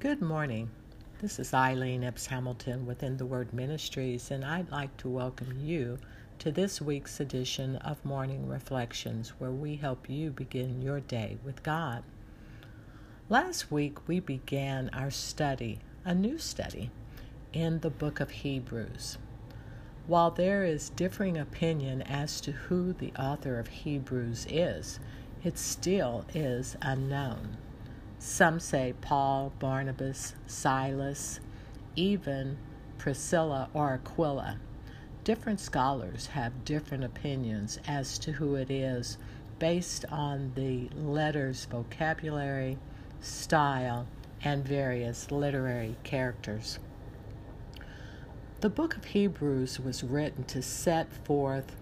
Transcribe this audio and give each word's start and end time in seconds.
Good 0.00 0.22
morning. 0.22 0.70
This 1.20 1.38
is 1.38 1.52
Eileen 1.52 2.04
Epps 2.04 2.24
Hamilton 2.24 2.86
with 2.86 3.02
In 3.02 3.18
the 3.18 3.26
Word 3.26 3.52
Ministries, 3.52 4.30
and 4.30 4.42
I'd 4.46 4.70
like 4.70 4.96
to 4.96 5.10
welcome 5.10 5.58
you 5.60 5.98
to 6.38 6.50
this 6.50 6.80
week's 6.80 7.20
edition 7.20 7.76
of 7.76 8.02
Morning 8.02 8.48
Reflections, 8.48 9.34
where 9.38 9.50
we 9.50 9.76
help 9.76 10.08
you 10.08 10.30
begin 10.30 10.80
your 10.80 11.00
day 11.00 11.36
with 11.44 11.62
God. 11.62 12.02
Last 13.28 13.70
week, 13.70 14.08
we 14.08 14.20
began 14.20 14.88
our 14.94 15.10
study, 15.10 15.80
a 16.02 16.14
new 16.14 16.38
study, 16.38 16.90
in 17.52 17.80
the 17.80 17.90
book 17.90 18.20
of 18.20 18.30
Hebrews. 18.30 19.18
While 20.06 20.30
there 20.30 20.64
is 20.64 20.88
differing 20.88 21.36
opinion 21.36 22.00
as 22.00 22.40
to 22.40 22.52
who 22.52 22.94
the 22.94 23.12
author 23.18 23.58
of 23.58 23.68
Hebrews 23.68 24.46
is, 24.48 24.98
it 25.44 25.58
still 25.58 26.24
is 26.34 26.74
unknown. 26.80 27.58
Some 28.22 28.60
say 28.60 28.92
Paul, 29.00 29.50
Barnabas, 29.58 30.34
Silas, 30.46 31.40
even 31.96 32.58
Priscilla 32.98 33.70
or 33.72 33.94
Aquila. 33.94 34.58
Different 35.24 35.58
scholars 35.58 36.26
have 36.26 36.66
different 36.66 37.02
opinions 37.02 37.78
as 37.88 38.18
to 38.18 38.32
who 38.32 38.56
it 38.56 38.70
is 38.70 39.16
based 39.58 40.04
on 40.10 40.52
the 40.54 40.90
letter's 40.94 41.64
vocabulary, 41.64 42.76
style, 43.22 44.06
and 44.44 44.68
various 44.68 45.30
literary 45.30 45.96
characters. 46.02 46.78
The 48.60 48.68
book 48.68 48.98
of 48.98 49.06
Hebrews 49.06 49.80
was 49.80 50.04
written 50.04 50.44
to 50.44 50.60
set 50.60 51.10
forth 51.24 51.74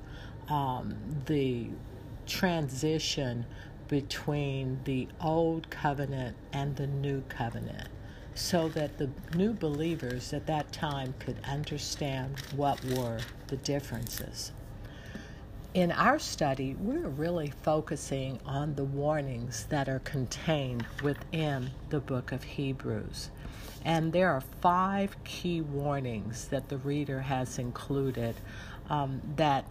um, 0.49 0.95
the 1.27 1.67
transition 2.27 3.45
between 3.89 4.81
the 4.85 5.09
old 5.21 5.71
covenant 5.71 6.37
and 6.53 6.77
the 6.77 6.87
new 6.87 7.23
covenant 7.29 7.89
so 8.35 8.69
that 8.69 8.99
the 8.99 9.11
new 9.35 9.53
believers 9.53 10.33
at 10.33 10.47
that 10.47 10.71
time 10.73 11.13
could 11.19 11.37
understand 11.45 12.39
what 12.55 12.83
were 12.85 13.19
the 13.49 13.57
differences. 13.57 14.53
In 15.75 15.91
our 15.91 16.19
study, 16.19 16.77
we're 16.79 17.09
really 17.09 17.53
focusing 17.63 18.39
on 18.47 18.75
the 18.75 18.85
warnings 18.85 19.67
that 19.71 19.89
are 19.89 19.99
contained 20.01 20.87
within 21.03 21.71
the 21.91 22.01
book 22.01 22.33
of 22.33 22.45
Hebrews. 22.45 23.31
And 23.85 24.13
there 24.13 24.31
are 24.31 24.43
five 24.61 25.17
key 25.25 25.61
warnings 25.61 26.47
that 26.49 26.69
the 26.69 26.79
reader 26.79 27.21
has 27.21 27.59
included 27.59 28.37
um, 28.89 29.21
that 29.37 29.65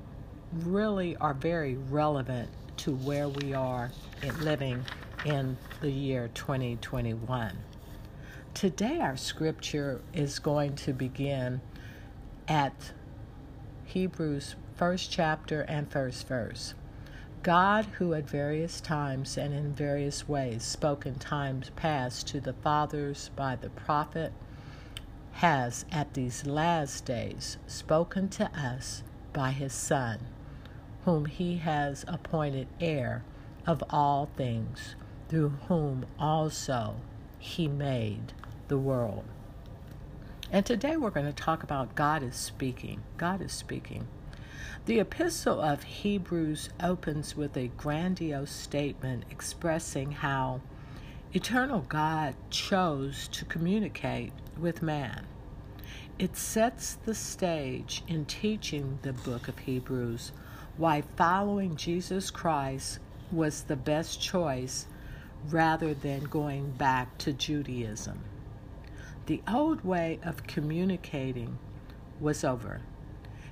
really 0.53 1.15
are 1.17 1.33
very 1.33 1.75
relevant 1.75 2.49
to 2.77 2.91
where 2.91 3.27
we 3.27 3.53
are 3.53 3.91
in 4.21 4.39
living 4.43 4.85
in 5.25 5.57
the 5.81 5.89
year 5.89 6.29
2021. 6.33 7.57
Today, 8.53 8.99
our 8.99 9.17
scripture 9.17 10.01
is 10.13 10.39
going 10.39 10.75
to 10.75 10.93
begin 10.93 11.61
at 12.47 12.91
Hebrews 13.85 14.55
first 14.75 15.11
chapter 15.11 15.61
and 15.61 15.91
first 15.91 16.27
verse. 16.27 16.75
God, 17.43 17.85
who 17.97 18.13
at 18.13 18.29
various 18.29 18.81
times 18.81 19.37
and 19.37 19.53
in 19.53 19.73
various 19.73 20.27
ways 20.27 20.63
spoke 20.63 21.05
in 21.05 21.15
times 21.15 21.71
past 21.75 22.27
to 22.27 22.39
the 22.39 22.53
fathers 22.53 23.31
by 23.35 23.55
the 23.55 23.69
prophet, 23.69 24.33
has 25.33 25.85
at 25.91 26.13
these 26.13 26.45
last 26.45 27.05
days 27.05 27.57
spoken 27.67 28.27
to 28.29 28.45
us 28.57 29.03
by 29.33 29.51
his 29.51 29.73
Son 29.73 30.19
whom 31.05 31.25
he 31.25 31.57
has 31.57 32.03
appointed 32.07 32.67
heir 32.79 33.23
of 33.65 33.83
all 33.89 34.29
things, 34.37 34.95
through 35.29 35.49
whom 35.67 36.05
also 36.19 36.95
he 37.39 37.67
made 37.67 38.33
the 38.67 38.77
world. 38.77 39.25
And 40.51 40.65
today 40.65 40.95
we're 40.95 41.09
going 41.09 41.25
to 41.25 41.33
talk 41.33 41.63
about 41.63 41.95
God 41.95 42.23
is 42.23 42.35
speaking. 42.35 43.03
God 43.17 43.41
is 43.41 43.51
speaking. 43.51 44.07
The 44.85 44.99
epistle 44.99 45.59
of 45.59 45.83
Hebrews 45.83 46.69
opens 46.81 47.35
with 47.35 47.57
a 47.57 47.67
grandiose 47.67 48.51
statement 48.51 49.25
expressing 49.29 50.13
how 50.13 50.61
eternal 51.33 51.81
God 51.89 52.35
chose 52.49 53.27
to 53.29 53.43
communicate 53.43 54.31
with 54.57 54.81
man. 54.81 55.27
It 56.17 56.37
sets 56.37 56.95
the 56.95 57.13
stage 57.13 58.01
in 58.07 58.25
teaching 58.25 58.99
the 59.01 59.13
book 59.13 59.49
of 59.49 59.59
Hebrews 59.59 60.31
why 60.77 61.01
following 61.15 61.75
Jesus 61.75 62.29
Christ 62.31 62.99
was 63.31 63.63
the 63.63 63.75
best 63.75 64.21
choice 64.21 64.85
rather 65.49 65.93
than 65.93 66.23
going 66.23 66.71
back 66.71 67.17
to 67.19 67.33
Judaism. 67.33 68.19
The 69.25 69.41
old 69.51 69.83
way 69.83 70.19
of 70.23 70.47
communicating 70.47 71.57
was 72.19 72.43
over. 72.43 72.81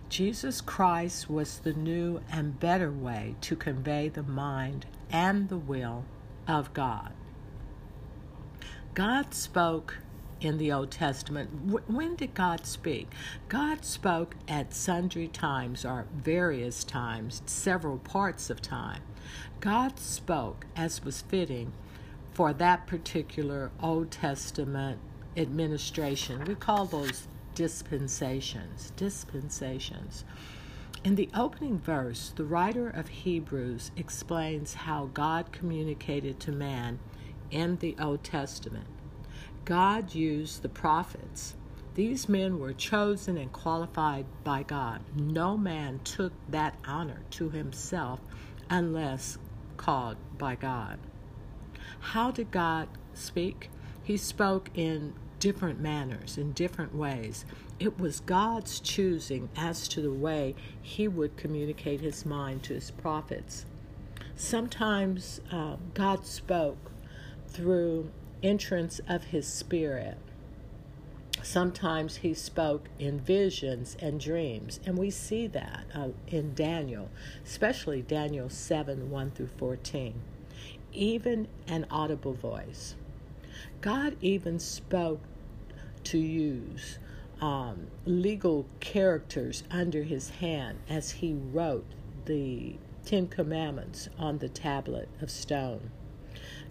Jesus 0.08 0.62
Christ 0.62 1.30
was 1.30 1.60
the 1.60 1.74
new 1.74 2.22
and 2.32 2.60
better 2.60 2.92
way 2.92 3.36
to 3.42 3.56
convey 3.56 4.08
the 4.08 4.24
mind 4.24 4.86
and 5.12 5.50
the 5.50 5.58
will 5.58 6.06
of 6.48 6.74
God. 6.74 7.12
God 8.94 9.34
spoke 9.34 9.98
in 10.42 10.58
the 10.58 10.72
Old 10.72 10.92
Testament. 10.92 11.50
When 11.88 12.16
did 12.16 12.34
God 12.34 12.66
speak? 12.66 13.10
God 13.50 13.86
spoke 13.86 14.36
at 14.48 14.74
sundry 14.74 15.28
times 15.28 15.86
or 15.86 16.06
various 16.14 16.84
times, 16.84 17.42
several 17.46 17.98
parts 17.98 18.50
of 18.50 18.62
time. 18.62 19.02
God 19.60 20.00
spoke 20.00 20.66
as 20.76 21.04
was 21.04 21.22
fitting 21.22 21.74
for 22.32 22.54
that 22.54 22.86
particular 22.86 23.72
Old 23.82 24.12
Testament 24.12 25.00
administration. 25.38 26.44
We 26.46 26.56
call 26.56 26.86
those 26.86 27.28
dispensations. 27.56 28.92
Dispensations. 28.96 30.26
In 31.04 31.16
the 31.16 31.30
opening 31.36 31.80
verse, 31.80 32.34
the 32.36 32.46
writer 32.46 32.90
of 32.90 33.08
Hebrews 33.08 33.92
explains 33.96 34.74
how 34.74 35.10
God 35.14 35.52
communicated 35.52 36.40
to 36.42 36.52
man 36.52 37.00
in 37.52 37.78
the 37.78 37.96
Old 38.00 38.24
Testament. 38.24 38.88
God 39.66 40.14
used 40.14 40.62
the 40.62 40.70
prophets. 40.70 41.56
These 41.96 42.30
men 42.30 42.60
were 42.60 42.74
chosen 42.74 43.36
and 43.36 43.52
qualified 43.52 44.26
by 44.44 44.62
God. 44.62 45.02
No 45.16 45.58
man 45.58 46.02
took 46.04 46.34
that 46.50 46.76
honor 46.86 47.22
to 47.32 47.50
himself 47.50 48.20
unless 48.70 49.40
called 49.78 50.18
by 50.38 50.56
God. 50.56 51.00
How 52.00 52.30
did 52.30 52.52
God 52.52 52.90
speak? 53.14 53.70
He 54.04 54.18
spoke 54.18 54.70
in 54.76 55.14
different 55.40 55.80
manners, 55.80 56.38
in 56.38 56.52
different 56.52 56.94
ways. 56.94 57.46
It 57.80 58.00
was 58.00 58.20
God's 58.20 58.80
choosing 58.80 59.50
as 59.56 59.88
to 59.90 60.02
the 60.02 60.14
way 60.14 60.54
he 60.82 61.08
would 61.08 61.38
communicate 61.38 62.02
his 62.02 62.26
mind 62.26 62.62
to 62.64 62.74
his 62.76 62.92
prophets. 62.92 63.66
Sometimes 64.36 65.42
uh, 65.52 65.78
God 65.94 66.26
spoke 66.26 66.92
through 67.48 68.12
entrance 68.46 69.02
of 69.10 69.26
his 69.26 69.48
spirit. 69.48 70.18
Sometimes 71.42 72.18
he 72.18 72.34
spoke 72.34 72.90
in 73.00 73.20
visions 73.20 73.98
and 74.00 74.20
dreams, 74.20 74.80
and 74.86 74.98
we 74.98 75.10
see 75.10 75.48
that 75.48 75.86
uh, 75.94 76.10
in 76.28 76.54
Daniel, 76.54 77.10
especially 77.44 78.04
Daniel 78.04 78.48
7 78.50 79.10
1 79.10 79.32
through 79.32 79.50
14. 79.58 80.22
Even 80.94 81.48
an 81.68 81.88
audible 81.90 82.34
voice. 82.34 82.96
God 83.82 84.16
even 84.22 84.60
spoke 84.60 85.22
to 86.06 86.20
use 86.20 87.00
um, 87.42 87.88
legal 88.06 88.66
characters 88.80 89.64
under 89.72 90.04
his 90.04 90.30
hand 90.30 90.80
as 90.88 91.12
he 91.12 91.34
wrote 91.34 91.86
the 92.26 92.76
Ten 93.06 93.28
Commandments 93.28 94.10
on 94.18 94.38
the 94.38 94.50
tablet 94.50 95.10
of 95.22 95.30
stone. 95.30 95.92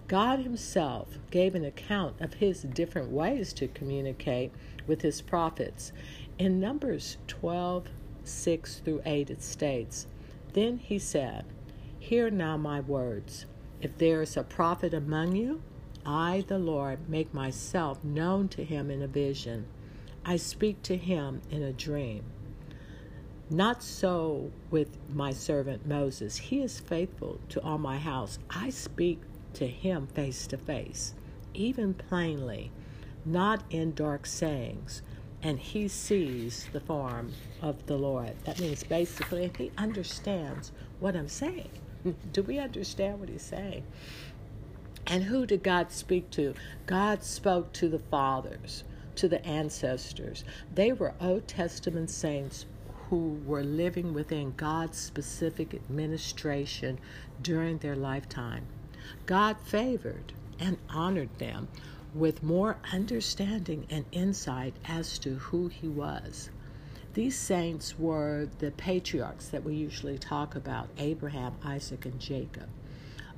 God 0.07 0.41
Himself 0.41 1.19
gave 1.31 1.55
an 1.55 1.65
account 1.65 2.21
of 2.21 2.35
His 2.35 2.63
different 2.63 3.11
ways 3.11 3.53
to 3.55 3.69
communicate 3.69 4.53
with 4.87 5.03
His 5.03 5.23
prophets. 5.23 5.93
In 6.39 6.61
Numbers 6.61 7.17
12 7.27 7.89
6 8.25 8.81
through 8.81 9.03
8, 9.05 9.31
it 9.31 9.43
states, 9.43 10.07
Then 10.53 10.79
He 10.79 10.99
said, 10.99 11.45
Hear 11.99 12.31
now 12.31 12.57
my 12.57 12.81
words. 12.81 13.47
If 13.81 13.99
there 13.99 14.23
is 14.23 14.37
a 14.37 14.43
prophet 14.43 14.95
among 14.95 15.37
you, 15.37 15.63
I, 16.07 16.45
the 16.47 16.59
Lord, 16.59 17.09
make 17.09 17.33
myself 17.33 18.03
known 18.05 18.49
to 18.49 18.65
him 18.65 18.91
in 18.91 19.01
a 19.01 19.07
vision. 19.07 19.67
I 20.25 20.37
speak 20.37 20.83
to 20.83 20.97
him 20.97 21.41
in 21.51 21.63
a 21.63 21.73
dream. 21.73 22.25
Not 23.49 23.83
so 23.83 24.51
with 24.71 24.99
my 25.11 25.33
servant 25.33 25.87
Moses. 25.87 26.37
He 26.37 26.61
is 26.61 26.81
faithful 26.81 27.41
to 27.51 27.63
all 27.63 27.79
my 27.79 27.99
house. 27.99 28.39
I 28.51 28.71
speak 28.71 29.21
to 29.55 29.67
him 29.67 30.07
face 30.07 30.47
to 30.49 30.57
face, 30.57 31.15
even 31.53 31.95
plainly, 31.95 32.71
not 33.25 33.63
in 33.71 33.95
dark 33.95 34.27
sayings. 34.27 35.03
And 35.43 35.59
he 35.59 35.89
sees 35.89 36.69
the 36.73 36.81
form 36.81 37.33
of 37.61 37.87
the 37.87 37.99
Lord. 37.99 38.33
That 38.45 38.61
means 38.61 38.83
basically 38.83 39.51
he 39.59 39.71
understands 39.77 40.73
what 41.01 41.15
I'm 41.15 41.29
saying. 41.29 41.69
Do 42.33 42.43
we 42.43 42.59
understand 42.59 43.21
what 43.21 43.29
he's 43.29 43.43
saying? 43.43 43.85
And 45.07 45.25
who 45.25 45.45
did 45.45 45.63
God 45.63 45.93
speak 45.93 46.31
to? 46.31 46.55
God 46.87 47.23
spoke 47.23 47.73
to 47.75 47.89
the 47.89 47.99
fathers, 47.99 48.85
to 49.17 49.29
the 49.29 49.45
ancestors. 49.47 50.45
They 50.75 50.93
were 50.93 51.15
Old 51.21 51.47
Testament 51.47 52.09
saints 52.09 52.65
who 53.11 53.39
were 53.45 53.63
living 53.63 54.15
within 54.15 54.55
God's 54.57 54.99
specific 54.99 55.75
administration 55.75 56.99
during 57.43 57.79
their 57.79 57.97
lifetime. 57.97 58.67
God 59.27 59.57
favored 59.65 60.33
and 60.59 60.79
honored 60.89 61.39
them 61.39 61.69
with 62.15 62.43
more 62.43 62.77
understanding 62.93 63.87
and 63.91 64.05
insight 64.13 64.75
as 64.87 65.19
to 65.21 65.35
who 65.37 65.69
He 65.69 65.89
was. 65.89 66.51
These 67.15 67.39
saints 67.39 67.99
were 67.99 68.49
the 68.59 68.73
patriarchs 68.73 69.49
that 69.49 69.65
we 69.65 69.75
usually 69.75 70.19
talk 70.19 70.57
about 70.57 70.89
Abraham, 70.99 71.55
Isaac, 71.65 72.07
and 72.07 72.19
Jacob. 72.19 72.69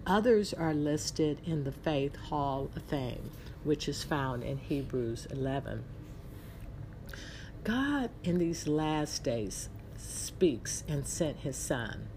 Others 0.06 0.54
are 0.54 0.72
listed 0.72 1.40
in 1.44 1.64
the 1.64 1.72
Faith 1.72 2.16
Hall 2.16 2.70
of 2.76 2.82
Fame, 2.84 3.30
which 3.64 3.88
is 3.88 4.04
found 4.04 4.44
in 4.44 4.58
Hebrews 4.58 5.26
11. 5.30 5.84
God, 7.64 8.10
in 8.22 8.38
these 8.38 8.68
last 8.68 9.24
days, 9.24 9.68
speaks 9.98 10.84
and 10.86 11.06
sent 11.06 11.38
his 11.38 11.56
Son. 11.56 12.08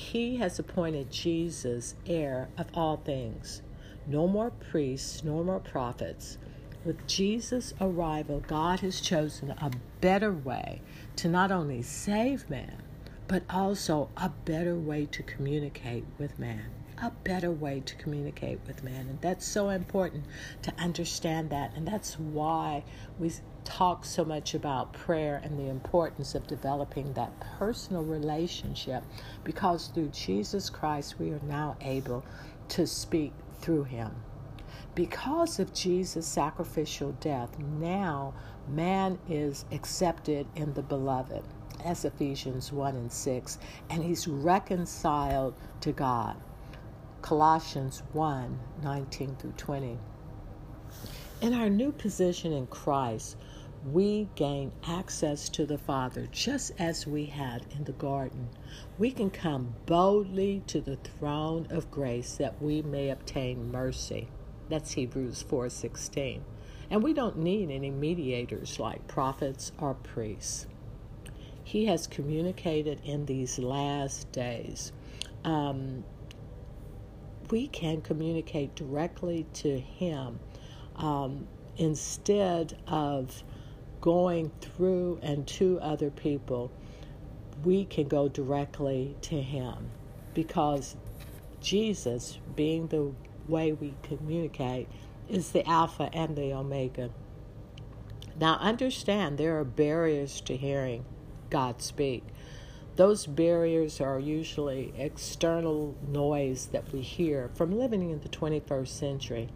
He 0.00 0.38
has 0.38 0.58
appointed 0.58 1.12
Jesus 1.12 1.94
heir 2.06 2.48
of 2.56 2.66
all 2.74 2.96
things. 2.96 3.60
No 4.06 4.26
more 4.26 4.50
priests, 4.50 5.22
no 5.22 5.44
more 5.44 5.60
prophets. 5.60 6.38
With 6.86 7.06
Jesus' 7.06 7.74
arrival, 7.80 8.40
God 8.40 8.80
has 8.80 9.02
chosen 9.02 9.50
a 9.50 9.70
better 10.00 10.32
way 10.32 10.80
to 11.16 11.28
not 11.28 11.52
only 11.52 11.82
save 11.82 12.48
man, 12.48 12.82
but 13.28 13.44
also 13.50 14.08
a 14.16 14.30
better 14.30 14.74
way 14.74 15.04
to 15.04 15.22
communicate 15.22 16.06
with 16.18 16.38
man 16.38 16.70
a 17.02 17.10
better 17.24 17.50
way 17.50 17.80
to 17.80 17.94
communicate 17.96 18.60
with 18.66 18.84
man. 18.84 19.08
And 19.08 19.20
that's 19.20 19.46
so 19.46 19.70
important 19.70 20.24
to 20.62 20.74
understand 20.78 21.50
that. 21.50 21.72
And 21.74 21.86
that's 21.86 22.18
why 22.18 22.84
we 23.18 23.32
talk 23.64 24.04
so 24.04 24.24
much 24.24 24.54
about 24.54 24.92
prayer 24.92 25.40
and 25.42 25.58
the 25.58 25.68
importance 25.68 26.34
of 26.34 26.46
developing 26.46 27.12
that 27.14 27.38
personal 27.58 28.02
relationship 28.02 29.04
because 29.44 29.88
through 29.88 30.08
Jesus 30.08 30.70
Christ 30.70 31.18
we 31.18 31.30
are 31.30 31.40
now 31.46 31.76
able 31.80 32.24
to 32.70 32.86
speak 32.86 33.32
through 33.60 33.84
him. 33.84 34.10
Because 34.94 35.58
of 35.58 35.72
Jesus' 35.72 36.26
sacrificial 36.26 37.12
death, 37.20 37.58
now 37.58 38.34
man 38.68 39.18
is 39.28 39.64
accepted 39.72 40.46
in 40.56 40.74
the 40.74 40.82
beloved, 40.82 41.42
as 41.84 42.04
Ephesians 42.04 42.72
1 42.72 42.96
and 42.96 43.12
6, 43.12 43.58
and 43.88 44.02
he's 44.02 44.26
reconciled 44.26 45.54
to 45.80 45.92
God. 45.92 46.36
Colossians 47.22 48.02
1 48.12 48.58
19 48.82 49.36
through 49.36 49.52
20. 49.52 49.98
In 51.42 51.54
our 51.54 51.70
new 51.70 51.92
position 51.92 52.52
in 52.52 52.66
Christ, 52.66 53.36
we 53.90 54.28
gain 54.34 54.72
access 54.86 55.48
to 55.50 55.64
the 55.64 55.78
Father 55.78 56.28
just 56.30 56.72
as 56.78 57.06
we 57.06 57.26
had 57.26 57.64
in 57.70 57.84
the 57.84 57.92
garden. 57.92 58.48
We 58.98 59.10
can 59.10 59.30
come 59.30 59.74
boldly 59.86 60.62
to 60.66 60.80
the 60.80 60.96
throne 60.96 61.66
of 61.70 61.90
grace 61.90 62.36
that 62.36 62.60
we 62.60 62.82
may 62.82 63.08
obtain 63.08 63.70
mercy. 63.70 64.28
That's 64.68 64.92
Hebrews 64.92 65.42
4:16. 65.42 66.42
And 66.90 67.02
we 67.02 67.14
don't 67.14 67.38
need 67.38 67.70
any 67.70 67.90
mediators 67.90 68.78
like 68.78 69.06
prophets 69.06 69.72
or 69.78 69.94
priests. 69.94 70.66
He 71.62 71.86
has 71.86 72.06
communicated 72.06 73.00
in 73.04 73.26
these 73.26 73.58
last 73.58 74.30
days. 74.32 74.92
Um, 75.44 76.04
we 77.50 77.68
can 77.68 78.00
communicate 78.00 78.74
directly 78.74 79.46
to 79.54 79.78
Him 79.78 80.38
um, 80.96 81.46
instead 81.76 82.76
of 82.86 83.42
going 84.00 84.50
through 84.60 85.18
and 85.22 85.46
to 85.46 85.78
other 85.80 86.10
people. 86.10 86.70
We 87.64 87.84
can 87.84 88.08
go 88.08 88.28
directly 88.28 89.16
to 89.22 89.40
Him 89.40 89.90
because 90.34 90.96
Jesus, 91.60 92.38
being 92.56 92.86
the 92.86 93.12
way 93.48 93.72
we 93.72 93.94
communicate, 94.02 94.88
is 95.28 95.52
the 95.52 95.66
Alpha 95.68 96.10
and 96.12 96.36
the 96.36 96.52
Omega. 96.52 97.10
Now, 98.38 98.54
understand 98.54 99.36
there 99.36 99.58
are 99.58 99.64
barriers 99.64 100.40
to 100.42 100.56
hearing 100.56 101.04
God 101.50 101.82
speak. 101.82 102.24
Those 103.00 103.24
barriers 103.24 103.98
are 104.02 104.18
usually 104.18 104.92
external 104.94 105.96
noise 106.06 106.66
that 106.72 106.92
we 106.92 107.00
hear 107.00 107.48
from 107.54 107.78
living 107.78 108.10
in 108.10 108.20
the 108.20 108.28
21st 108.28 108.88
century. 108.88 109.48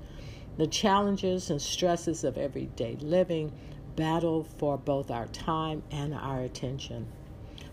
The 0.57 0.67
challenges 0.67 1.51
and 1.51 1.61
stresses 1.61 2.25
of 2.25 2.39
everyday 2.39 2.97
living 3.03 3.53
battle 3.97 4.45
for 4.57 4.79
both 4.79 5.11
our 5.11 5.27
time 5.27 5.83
and 5.91 6.15
our 6.15 6.41
attention. 6.41 7.07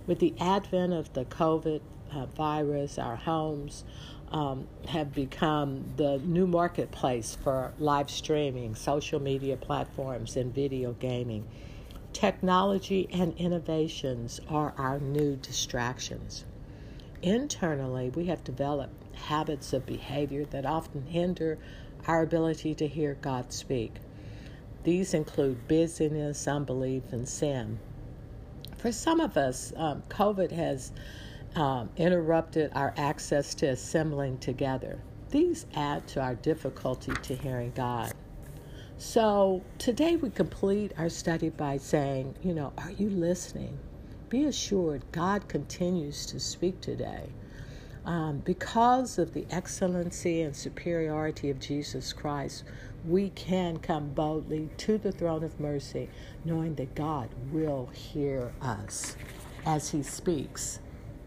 With 0.07 0.19
the 0.19 0.33
advent 0.41 0.91
of 0.91 1.13
the 1.13 1.23
COVID 1.23 1.79
uh, 2.11 2.25
virus, 2.25 2.99
our 2.99 3.15
homes 3.15 3.85
um, 4.29 4.67
have 4.89 5.13
become 5.13 5.85
the 5.95 6.17
new 6.17 6.47
marketplace 6.47 7.37
for 7.41 7.71
live 7.79 8.09
streaming, 8.09 8.75
social 8.75 9.21
media 9.21 9.55
platforms, 9.55 10.35
and 10.35 10.53
video 10.53 10.91
gaming. 10.91 11.47
Technology 12.13 13.07
and 13.11 13.33
innovations 13.37 14.41
are 14.49 14.73
our 14.77 14.99
new 14.99 15.37
distractions. 15.37 16.45
Internally, 17.21 18.09
we 18.09 18.25
have 18.25 18.43
developed 18.43 19.15
habits 19.15 19.73
of 19.73 19.85
behavior 19.85 20.45
that 20.45 20.65
often 20.65 21.05
hinder 21.05 21.57
our 22.07 22.21
ability 22.21 22.75
to 22.75 22.87
hear 22.87 23.15
God 23.21 23.53
speak. 23.53 23.93
These 24.83 25.13
include 25.13 25.67
busyness, 25.67 26.47
unbelief, 26.47 27.03
and 27.11 27.27
sin. 27.27 27.79
For 28.77 28.91
some 28.91 29.19
of 29.19 29.37
us, 29.37 29.71
um, 29.77 30.03
COVID 30.09 30.51
has 30.51 30.91
um, 31.55 31.89
interrupted 31.97 32.71
our 32.73 32.93
access 32.97 33.53
to 33.55 33.67
assembling 33.67 34.39
together. 34.39 34.99
These 35.29 35.65
add 35.75 36.07
to 36.09 36.21
our 36.21 36.35
difficulty 36.35 37.13
to 37.13 37.35
hearing 37.35 37.71
God. 37.75 38.13
So 39.03 39.63
today 39.79 40.15
we 40.15 40.29
complete 40.29 40.91
our 40.95 41.09
study 41.09 41.49
by 41.49 41.77
saying, 41.77 42.35
you 42.43 42.53
know, 42.53 42.71
are 42.77 42.91
you 42.91 43.09
listening? 43.09 43.79
Be 44.29 44.45
assured 44.45 45.03
God 45.11 45.47
continues 45.47 46.27
to 46.27 46.39
speak 46.39 46.81
today. 46.81 47.29
Um, 48.05 48.43
because 48.45 49.17
of 49.17 49.33
the 49.33 49.47
excellency 49.49 50.43
and 50.43 50.55
superiority 50.55 51.49
of 51.49 51.59
Jesus 51.59 52.13
Christ, 52.13 52.63
we 53.03 53.31
can 53.31 53.79
come 53.79 54.09
boldly 54.09 54.69
to 54.77 54.99
the 54.99 55.11
throne 55.11 55.43
of 55.43 55.59
mercy, 55.59 56.07
knowing 56.45 56.75
that 56.75 56.93
God 56.93 57.29
will 57.51 57.87
hear 57.87 58.53
us 58.61 59.17
as 59.65 59.89
He 59.89 60.03
speaks. 60.03 60.79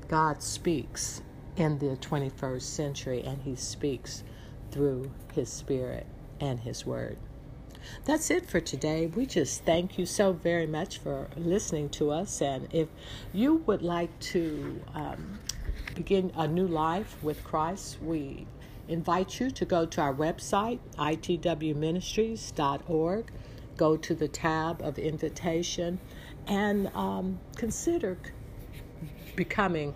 God 0.06 0.44
speaks 0.44 1.22
in 1.56 1.80
the 1.80 1.96
21st 1.96 2.62
century, 2.62 3.24
and 3.24 3.42
He 3.42 3.56
speaks 3.56 4.22
through 4.70 5.10
His 5.32 5.52
Spirit 5.52 6.06
and 6.38 6.60
His 6.60 6.86
Word. 6.86 7.18
That's 8.04 8.30
it 8.30 8.46
for 8.46 8.60
today. 8.60 9.06
We 9.06 9.26
just 9.26 9.64
thank 9.64 9.98
you 9.98 10.06
so 10.06 10.32
very 10.32 10.66
much 10.66 10.98
for 10.98 11.28
listening 11.36 11.88
to 11.90 12.10
us. 12.10 12.42
And 12.42 12.66
if 12.72 12.88
you 13.32 13.62
would 13.66 13.82
like 13.82 14.18
to 14.20 14.82
um, 14.94 15.38
begin 15.94 16.32
a 16.36 16.48
new 16.48 16.66
life 16.66 17.22
with 17.22 17.44
Christ, 17.44 17.98
we 18.02 18.46
invite 18.88 19.38
you 19.40 19.50
to 19.50 19.64
go 19.64 19.86
to 19.86 20.00
our 20.00 20.14
website, 20.14 20.78
itwministries.org. 20.96 23.32
Go 23.76 23.96
to 23.96 24.14
the 24.14 24.28
tab 24.28 24.80
of 24.82 24.98
invitation 24.98 25.98
and 26.46 26.88
um, 26.94 27.40
consider 27.56 28.18
becoming 29.34 29.94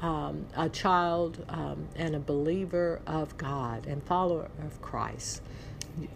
um, 0.00 0.46
a 0.56 0.68
child 0.68 1.44
um, 1.48 1.88
and 1.96 2.14
a 2.14 2.20
believer 2.20 3.00
of 3.06 3.36
God 3.36 3.86
and 3.86 4.00
follower 4.04 4.48
of 4.64 4.80
Christ 4.80 5.42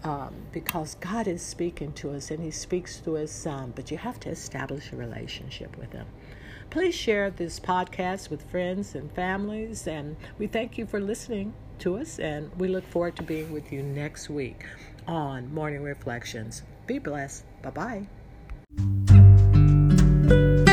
um, 0.03 0.33
because 0.51 0.95
God 0.95 1.27
is 1.27 1.41
speaking 1.41 1.93
to 1.93 2.11
us 2.11 2.31
and 2.31 2.41
He 2.43 2.51
speaks 2.51 2.97
through 2.97 3.15
His 3.15 3.31
Son, 3.31 3.73
but 3.75 3.91
you 3.91 3.97
have 3.97 4.19
to 4.21 4.29
establish 4.29 4.91
a 4.91 4.95
relationship 4.95 5.77
with 5.77 5.91
Him. 5.91 6.07
Please 6.69 6.95
share 6.95 7.29
this 7.29 7.59
podcast 7.59 8.29
with 8.29 8.49
friends 8.49 8.95
and 8.95 9.11
families, 9.11 9.87
and 9.87 10.15
we 10.37 10.47
thank 10.47 10.77
you 10.77 10.85
for 10.85 10.99
listening 10.99 11.53
to 11.79 11.97
us, 11.97 12.19
and 12.19 12.49
we 12.57 12.67
look 12.67 12.87
forward 12.87 13.15
to 13.17 13.23
being 13.23 13.51
with 13.51 13.71
you 13.71 13.83
next 13.83 14.29
week 14.29 14.65
on 15.07 15.53
Morning 15.53 15.83
Reflections. 15.83 16.63
Be 16.87 16.99
blessed. 16.99 17.43
Bye 17.61 18.07
bye. 20.59 20.72